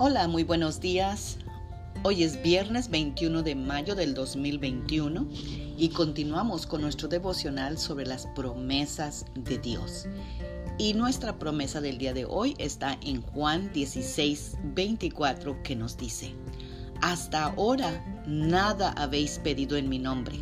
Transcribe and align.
Hola, 0.00 0.28
muy 0.28 0.44
buenos 0.44 0.78
días. 0.78 1.38
Hoy 2.04 2.22
es 2.22 2.40
viernes 2.40 2.88
21 2.88 3.42
de 3.42 3.56
mayo 3.56 3.96
del 3.96 4.14
2021 4.14 5.26
y 5.76 5.88
continuamos 5.88 6.68
con 6.68 6.82
nuestro 6.82 7.08
devocional 7.08 7.78
sobre 7.78 8.06
las 8.06 8.28
promesas 8.28 9.26
de 9.34 9.58
Dios. 9.58 10.06
Y 10.78 10.94
nuestra 10.94 11.40
promesa 11.40 11.80
del 11.80 11.98
día 11.98 12.14
de 12.14 12.26
hoy 12.26 12.54
está 12.58 12.96
en 13.02 13.22
Juan 13.22 13.72
16, 13.72 14.58
24 14.72 15.64
que 15.64 15.74
nos 15.74 15.96
dice, 15.96 16.32
Hasta 17.02 17.46
ahora 17.46 18.22
nada 18.24 18.92
habéis 18.92 19.40
pedido 19.40 19.76
en 19.76 19.88
mi 19.88 19.98
nombre. 19.98 20.36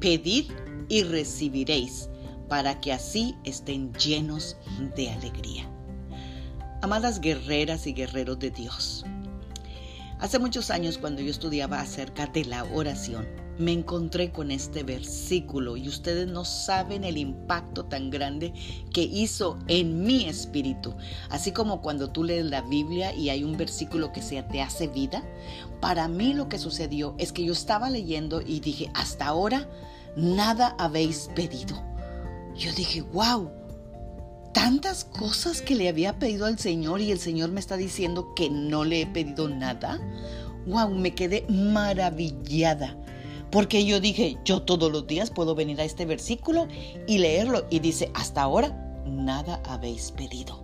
Pedid 0.00 0.46
y 0.88 1.04
recibiréis, 1.04 2.08
para 2.48 2.80
que 2.80 2.92
así 2.92 3.36
estén 3.44 3.92
llenos 3.92 4.56
de 4.96 5.10
alegría. 5.10 5.77
Amadas 6.80 7.20
guerreras 7.20 7.88
y 7.88 7.92
guerreros 7.92 8.38
de 8.38 8.52
Dios, 8.52 9.04
hace 10.20 10.38
muchos 10.38 10.70
años 10.70 10.96
cuando 10.96 11.20
yo 11.20 11.28
estudiaba 11.28 11.80
acerca 11.80 12.26
de 12.28 12.44
la 12.44 12.62
oración, 12.72 13.26
me 13.58 13.72
encontré 13.72 14.30
con 14.30 14.52
este 14.52 14.84
versículo 14.84 15.76
y 15.76 15.88
ustedes 15.88 16.28
no 16.28 16.44
saben 16.44 17.02
el 17.02 17.18
impacto 17.18 17.86
tan 17.86 18.10
grande 18.10 18.52
que 18.92 19.02
hizo 19.02 19.58
en 19.66 20.04
mi 20.04 20.26
espíritu. 20.26 20.94
Así 21.30 21.50
como 21.50 21.82
cuando 21.82 22.10
tú 22.10 22.22
lees 22.22 22.46
la 22.46 22.62
Biblia 22.62 23.12
y 23.12 23.30
hay 23.30 23.42
un 23.42 23.56
versículo 23.56 24.12
que 24.12 24.22
se 24.22 24.40
te 24.44 24.62
hace 24.62 24.86
vida, 24.86 25.24
para 25.80 26.06
mí 26.06 26.32
lo 26.32 26.48
que 26.48 26.58
sucedió 26.58 27.16
es 27.18 27.32
que 27.32 27.44
yo 27.44 27.52
estaba 27.52 27.90
leyendo 27.90 28.40
y 28.40 28.60
dije, 28.60 28.88
hasta 28.94 29.26
ahora 29.26 29.68
nada 30.14 30.76
habéis 30.78 31.28
pedido. 31.34 31.82
Yo 32.56 32.72
dije, 32.72 33.02
wow, 33.02 33.50
tantas 34.58 35.04
cosas 35.04 35.62
que 35.62 35.76
le 35.76 35.88
había 35.88 36.18
pedido 36.18 36.44
al 36.44 36.58
Señor 36.58 37.00
y 37.00 37.12
el 37.12 37.20
Señor 37.20 37.52
me 37.52 37.60
está 37.60 37.76
diciendo 37.76 38.34
que 38.34 38.50
no 38.50 38.84
le 38.84 39.02
he 39.02 39.06
pedido 39.06 39.48
nada. 39.48 40.00
Wow, 40.66 40.90
me 40.90 41.14
quedé 41.14 41.46
maravillada. 41.48 42.96
Porque 43.52 43.84
yo 43.84 44.00
dije, 44.00 44.36
yo 44.44 44.62
todos 44.62 44.90
los 44.90 45.06
días 45.06 45.30
puedo 45.30 45.54
venir 45.54 45.80
a 45.80 45.84
este 45.84 46.06
versículo 46.06 46.66
y 47.06 47.18
leerlo. 47.18 47.66
Y 47.70 47.78
dice, 47.78 48.10
hasta 48.14 48.42
ahora 48.42 49.04
nada 49.06 49.62
habéis 49.64 50.10
pedido. 50.10 50.60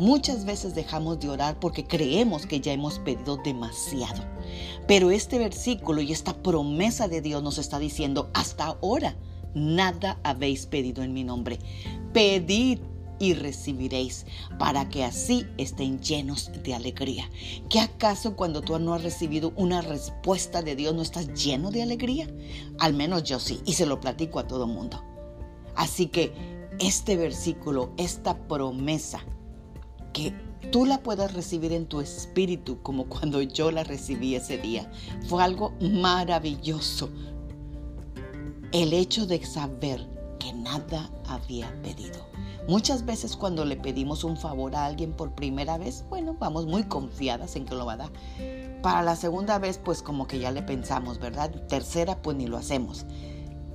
Muchas 0.00 0.44
veces 0.44 0.74
dejamos 0.74 1.20
de 1.20 1.28
orar 1.28 1.60
porque 1.60 1.86
creemos 1.86 2.44
que 2.44 2.60
ya 2.60 2.72
hemos 2.72 2.98
pedido 2.98 3.36
demasiado. 3.36 4.24
Pero 4.88 5.12
este 5.12 5.38
versículo 5.38 6.02
y 6.02 6.10
esta 6.10 6.34
promesa 6.34 7.06
de 7.06 7.20
Dios 7.20 7.40
nos 7.40 7.58
está 7.58 7.78
diciendo, 7.78 8.30
hasta 8.34 8.64
ahora 8.64 9.14
nada 9.54 10.18
habéis 10.24 10.66
pedido 10.66 11.04
en 11.04 11.12
mi 11.12 11.22
nombre. 11.22 11.60
Pedid 12.12 12.80
y 13.22 13.34
recibiréis, 13.34 14.26
para 14.58 14.88
que 14.88 15.04
así 15.04 15.46
estén 15.56 16.00
llenos 16.00 16.50
de 16.64 16.74
alegría. 16.74 17.30
¿Qué 17.70 17.78
acaso 17.78 18.34
cuando 18.34 18.62
tú 18.62 18.76
no 18.80 18.94
has 18.94 19.04
recibido 19.04 19.52
una 19.54 19.80
respuesta 19.80 20.60
de 20.60 20.74
Dios 20.74 20.92
no 20.92 21.02
estás 21.02 21.32
lleno 21.32 21.70
de 21.70 21.84
alegría? 21.84 22.26
Al 22.80 22.94
menos 22.94 23.22
yo 23.22 23.38
sí, 23.38 23.60
y 23.64 23.74
se 23.74 23.86
lo 23.86 24.00
platico 24.00 24.40
a 24.40 24.48
todo 24.48 24.66
mundo. 24.66 25.04
Así 25.76 26.06
que 26.06 26.32
este 26.80 27.16
versículo, 27.16 27.92
esta 27.96 28.36
promesa, 28.48 29.20
que 30.12 30.34
tú 30.72 30.84
la 30.84 30.98
puedas 31.04 31.32
recibir 31.32 31.72
en 31.72 31.86
tu 31.86 32.00
espíritu 32.00 32.82
como 32.82 33.06
cuando 33.06 33.40
yo 33.40 33.70
la 33.70 33.84
recibí 33.84 34.34
ese 34.34 34.58
día, 34.58 34.90
fue 35.28 35.44
algo 35.44 35.74
maravilloso. 35.80 37.08
El 38.72 38.92
hecho 38.92 39.26
de 39.26 39.46
saber 39.46 40.11
que 40.42 40.52
nada 40.52 41.08
había 41.28 41.72
pedido. 41.82 42.26
Muchas 42.66 43.04
veces 43.04 43.36
cuando 43.36 43.64
le 43.64 43.76
pedimos 43.76 44.24
un 44.24 44.36
favor 44.36 44.74
a 44.74 44.86
alguien 44.86 45.12
por 45.12 45.32
primera 45.32 45.78
vez, 45.78 46.04
bueno, 46.10 46.36
vamos 46.38 46.66
muy 46.66 46.82
confiadas 46.84 47.54
en 47.54 47.64
que 47.64 47.76
lo 47.76 47.86
va 47.86 47.92
a 47.92 47.98
dar. 47.98 48.10
Para 48.82 49.02
la 49.02 49.14
segunda 49.14 49.58
vez, 49.58 49.78
pues 49.78 50.02
como 50.02 50.26
que 50.26 50.40
ya 50.40 50.50
le 50.50 50.62
pensamos, 50.62 51.20
¿verdad? 51.20 51.50
Tercera, 51.68 52.20
pues 52.20 52.36
ni 52.36 52.48
lo 52.48 52.56
hacemos. 52.56 53.06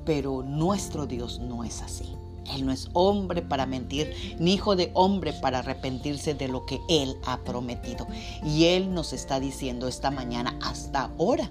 Pero 0.05 0.43
nuestro 0.43 1.07
Dios 1.07 1.39
no 1.39 1.63
es 1.63 1.81
así. 1.81 2.13
Él 2.53 2.65
no 2.65 2.71
es 2.71 2.89
hombre 2.93 3.41
para 3.41 3.65
mentir, 3.65 4.37
ni 4.39 4.53
hijo 4.53 4.75
de 4.75 4.91
hombre 4.93 5.33
para 5.33 5.59
arrepentirse 5.59 6.33
de 6.33 6.47
lo 6.47 6.65
que 6.65 6.79
Él 6.89 7.15
ha 7.25 7.37
prometido. 7.39 8.07
Y 8.43 8.65
Él 8.65 8.93
nos 8.93 9.13
está 9.13 9.39
diciendo 9.39 9.87
esta 9.87 10.11
mañana, 10.11 10.57
hasta 10.61 11.11
ahora, 11.17 11.49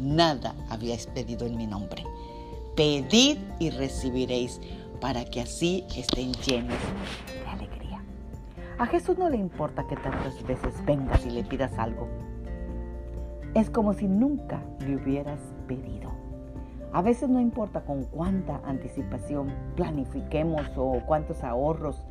nada 0.00 0.54
habíais 0.70 1.06
pedido 1.06 1.46
en 1.46 1.56
mi 1.56 1.66
nombre. 1.66 2.04
Pedid 2.78 3.38
y 3.58 3.70
recibiréis 3.70 4.60
para 5.00 5.24
que 5.24 5.40
así 5.40 5.84
estén 5.96 6.32
llenos 6.46 6.78
de 7.26 7.50
alegría. 7.50 8.00
A 8.78 8.86
Jesús 8.86 9.18
no 9.18 9.28
le 9.28 9.36
importa 9.36 9.84
que 9.88 9.96
tantas 9.96 10.40
veces 10.46 10.74
vengas 10.86 11.26
y 11.26 11.30
le 11.30 11.42
pidas 11.42 11.76
algo. 11.76 12.06
Es 13.54 13.68
como 13.68 13.94
si 13.94 14.06
nunca 14.06 14.62
le 14.86 14.94
hubieras 14.94 15.40
pedido. 15.66 16.12
A 16.92 17.02
veces 17.02 17.28
no 17.28 17.40
importa 17.40 17.80
con 17.80 18.04
cuánta 18.04 18.60
anticipación 18.64 19.52
planifiquemos 19.74 20.70
o 20.76 21.02
cuántos 21.04 21.42
ahorros 21.42 22.04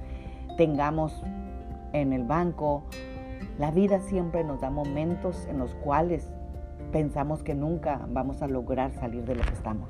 tengamos 0.58 1.24
en 1.94 2.12
el 2.12 2.26
banco, 2.26 2.84
la 3.58 3.72
vida 3.72 4.02
siempre 4.02 4.44
nos 4.44 4.60
da 4.60 4.70
momentos 4.70 5.48
en 5.48 5.60
los 5.60 5.76
cuales 5.76 6.30
pensamos 6.92 7.44
que 7.44 7.54
nunca 7.54 8.06
vamos 8.10 8.42
a 8.42 8.48
lograr 8.48 8.94
salir 9.00 9.24
de 9.26 9.36
lo 9.36 9.44
que 9.44 9.54
estamos. 9.54 9.90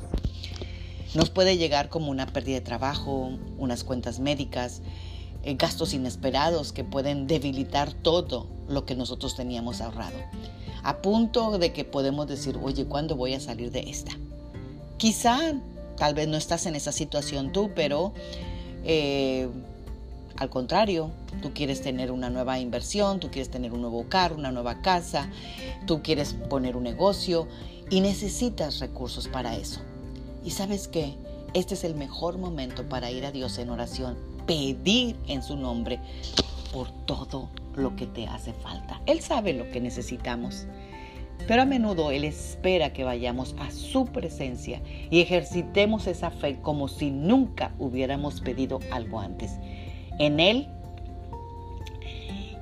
Nos 1.15 1.29
puede 1.29 1.57
llegar 1.57 1.89
como 1.89 2.11
una 2.11 2.27
pérdida 2.27 2.55
de 2.55 2.61
trabajo, 2.61 3.31
unas 3.57 3.83
cuentas 3.83 4.19
médicas, 4.19 4.81
eh, 5.43 5.55
gastos 5.55 5.93
inesperados 5.93 6.73
que 6.73 6.83
pueden 6.83 7.27
debilitar 7.27 7.93
todo 7.93 8.47
lo 8.67 8.85
que 8.85 8.95
nosotros 8.95 9.35
teníamos 9.35 9.81
ahorrado. 9.81 10.17
A 10.83 10.97
punto 11.01 11.57
de 11.57 11.71
que 11.71 11.85
podemos 11.85 12.27
decir, 12.27 12.59
oye, 12.61 12.85
¿cuándo 12.85 13.15
voy 13.15 13.33
a 13.33 13.39
salir 13.39 13.71
de 13.71 13.89
esta? 13.89 14.11
Quizá, 14.97 15.39
tal 15.95 16.13
vez 16.13 16.27
no 16.27 16.37
estás 16.37 16.65
en 16.65 16.75
esa 16.75 16.91
situación 16.91 17.51
tú, 17.51 17.71
pero 17.75 18.13
eh, 18.83 19.49
al 20.37 20.49
contrario, 20.49 21.11
tú 21.41 21.51
quieres 21.53 21.81
tener 21.81 22.11
una 22.11 22.29
nueva 22.29 22.59
inversión, 22.59 23.19
tú 23.19 23.29
quieres 23.29 23.49
tener 23.49 23.73
un 23.73 23.81
nuevo 23.81 24.05
carro, 24.07 24.35
una 24.35 24.51
nueva 24.51 24.81
casa, 24.81 25.29
tú 25.85 26.01
quieres 26.03 26.33
poner 26.33 26.77
un 26.77 26.83
negocio 26.83 27.47
y 27.89 28.01
necesitas 28.01 28.79
recursos 28.79 29.27
para 29.27 29.55
eso. 29.55 29.81
Y 30.43 30.51
sabes 30.51 30.87
qué, 30.87 31.15
este 31.53 31.73
es 31.73 31.83
el 31.83 31.95
mejor 31.95 32.37
momento 32.37 32.87
para 32.87 33.09
ir 33.09 33.25
a 33.25 33.31
Dios 33.31 33.57
en 33.57 33.69
oración, 33.69 34.17
pedir 34.45 35.15
en 35.27 35.41
su 35.41 35.57
nombre 35.57 35.99
por 36.71 36.91
todo 37.05 37.49
lo 37.75 37.95
que 37.95 38.05
te 38.05 38.27
hace 38.27 38.53
falta. 38.53 39.01
Él 39.07 39.21
sabe 39.21 39.53
lo 39.53 39.69
que 39.71 39.81
necesitamos. 39.81 40.67
Pero 41.47 41.61
a 41.61 41.65
menudo 41.65 42.11
Él 42.11 42.23
espera 42.25 42.93
que 42.93 43.03
vayamos 43.03 43.55
a 43.59 43.71
su 43.71 44.05
presencia 44.05 44.81
y 45.09 45.21
ejercitemos 45.21 46.07
esa 46.07 46.31
fe 46.31 46.59
como 46.61 46.87
si 46.87 47.11
nunca 47.11 47.73
hubiéramos 47.79 48.41
pedido 48.41 48.79
algo 48.91 49.19
antes. 49.19 49.51
En 50.19 50.39
Él 50.39 50.67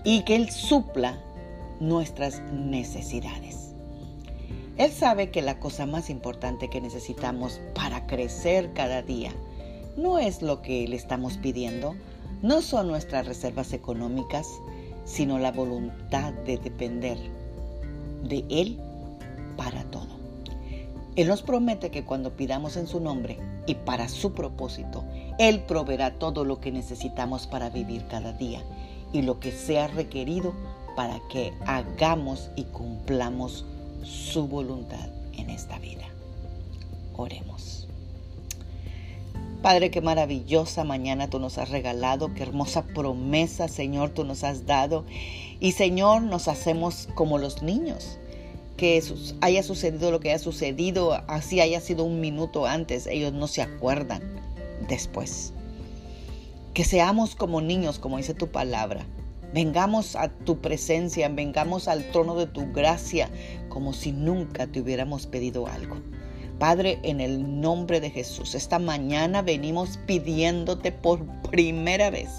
y 0.03 0.21
que 0.23 0.35
Él 0.35 0.49
supla 0.49 1.19
nuestras 1.79 2.41
necesidades. 2.51 3.73
Él 4.77 4.91
sabe 4.91 5.31
que 5.31 5.41
la 5.41 5.59
cosa 5.59 5.85
más 5.85 6.09
importante 6.09 6.69
que 6.69 6.81
necesitamos 6.81 7.61
para 7.73 8.07
crecer 8.07 8.73
cada 8.73 9.01
día 9.01 9.31
no 9.95 10.19
es 10.19 10.41
lo 10.41 10.61
que 10.61 10.87
le 10.87 10.97
estamos 10.97 11.37
pidiendo, 11.37 11.95
no 12.41 12.61
son 12.61 12.87
nuestras 12.87 13.25
reservas 13.25 13.71
económicas, 13.71 14.47
sino 15.05 15.39
la 15.39 15.51
voluntad 15.51 16.33
de 16.45 16.57
depender 16.57 17.17
de 18.23 18.43
Él. 18.49 18.79
Él 21.15 21.27
nos 21.27 21.41
promete 21.41 21.91
que 21.91 22.03
cuando 22.03 22.35
pidamos 22.35 22.75
en 22.75 22.87
su 22.87 22.99
nombre 22.99 23.39
y 23.67 23.75
para 23.75 24.09
su 24.09 24.33
propósito, 24.33 25.03
Él 25.39 25.61
proveerá 25.61 26.19
todo 26.19 26.43
lo 26.43 26.59
que 26.59 26.71
necesitamos 26.71 27.47
para 27.47 27.69
vivir 27.69 28.05
cada 28.07 28.33
día 28.33 28.61
y 29.13 29.21
lo 29.21 29.39
que 29.39 29.51
sea 29.51 29.87
requerido 29.87 30.53
para 30.95 31.19
que 31.29 31.53
hagamos 31.65 32.49
y 32.55 32.63
cumplamos 32.63 33.65
su 34.03 34.47
voluntad 34.47 35.07
en 35.33 35.49
esta 35.49 35.79
vida. 35.79 36.05
Oremos. 37.15 37.87
Padre, 39.61 39.89
qué 39.89 40.01
maravillosa 40.01 40.83
mañana 40.83 41.29
tú 41.29 41.39
nos 41.39 41.57
has 41.57 41.69
regalado, 41.69 42.33
qué 42.33 42.43
hermosa 42.43 42.83
promesa, 42.83 43.67
Señor, 43.67 44.09
tú 44.11 44.23
nos 44.23 44.43
has 44.43 44.65
dado. 44.67 45.05
Y 45.59 45.71
Señor, 45.71 46.21
nos 46.21 46.47
hacemos 46.47 47.07
como 47.15 47.39
los 47.39 47.63
niños. 47.63 48.19
Que 48.77 49.01
haya 49.41 49.63
sucedido 49.63 50.11
lo 50.11 50.19
que 50.19 50.29
haya 50.29 50.39
sucedido, 50.39 51.13
así 51.27 51.61
haya 51.61 51.79
sido 51.79 52.03
un 52.03 52.19
minuto 52.19 52.65
antes, 52.65 53.07
ellos 53.07 53.33
no 53.33 53.47
se 53.47 53.61
acuerdan 53.61 54.21
después. 54.89 55.53
Que 56.73 56.83
seamos 56.83 57.35
como 57.35 57.61
niños, 57.61 57.99
como 57.99 58.17
dice 58.17 58.33
tu 58.33 58.47
palabra, 58.47 59.05
Vengamos 59.55 60.17
a 60.17 60.27
tu 60.27 60.59
presencia, 60.59 61.29
vengamos 61.29 61.87
al 61.87 62.03
trono 62.11 62.35
de 62.35 62.45
tu 62.45 62.73
gracia, 62.73 63.29
como 63.69 63.93
si 63.93 64.11
nunca 64.11 64.67
te 64.67 64.81
hubiéramos 64.81 65.27
pedido 65.27 65.65
algo. 65.67 65.95
Padre, 66.59 66.99
en 67.03 67.21
el 67.21 67.61
nombre 67.61 68.01
de 68.01 68.09
Jesús, 68.09 68.53
esta 68.53 68.79
mañana 68.79 69.41
venimos 69.41 69.97
pidiéndote 70.07 70.91
por 70.91 71.25
primera 71.51 72.09
vez 72.09 72.29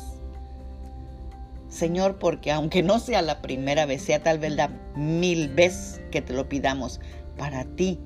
Señor, 1.76 2.18
porque 2.18 2.50
aunque 2.50 2.82
no 2.82 2.98
sea 2.98 3.20
la 3.20 3.42
primera 3.42 3.84
vez, 3.84 4.02
sea 4.02 4.22
tal 4.22 4.38
vez 4.38 4.52
la 4.52 4.68
mil 4.96 5.48
veces 5.50 6.00
que 6.10 6.22
te 6.22 6.32
lo 6.32 6.48
pidamos, 6.48 7.00
para 7.36 7.64
ti 7.64 8.00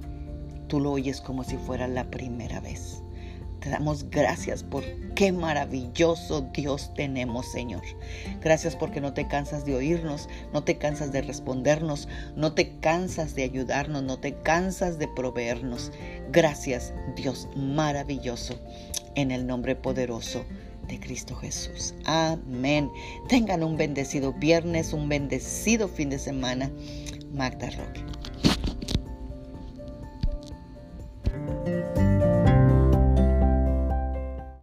tú 0.66 0.80
lo 0.80 0.90
oyes 0.90 1.20
como 1.20 1.44
si 1.44 1.56
fuera 1.56 1.86
la 1.86 2.10
primera 2.10 2.60
vez. 2.60 3.02
Te 3.60 3.70
damos 3.70 4.08
gracias 4.10 4.64
por 4.64 4.82
qué 5.14 5.32
maravilloso 5.32 6.48
Dios 6.52 6.92
tenemos, 6.94 7.46
Señor. 7.52 7.82
Gracias 8.40 8.74
porque 8.74 9.00
no 9.00 9.12
te 9.12 9.28
cansas 9.28 9.64
de 9.64 9.76
oírnos, 9.76 10.28
no 10.52 10.64
te 10.64 10.78
cansas 10.78 11.12
de 11.12 11.22
respondernos, 11.22 12.08
no 12.36 12.54
te 12.54 12.78
cansas 12.78 13.34
de 13.34 13.44
ayudarnos, 13.44 14.02
no 14.02 14.18
te 14.18 14.34
cansas 14.34 14.98
de 14.98 15.08
proveernos. 15.08 15.92
Gracias, 16.32 16.92
Dios 17.16 17.48
maravilloso, 17.54 18.58
en 19.14 19.30
el 19.30 19.46
nombre 19.46 19.76
poderoso 19.76 20.44
de 20.90 21.00
Cristo 21.00 21.34
Jesús. 21.36 21.94
Amén. 22.04 22.90
Tengan 23.28 23.62
un 23.62 23.76
bendecido 23.76 24.32
viernes, 24.32 24.92
un 24.92 25.08
bendecido 25.08 25.88
fin 25.88 26.10
de 26.10 26.18
semana. 26.18 26.70
Magda 27.32 27.70
Roque. 27.70 28.04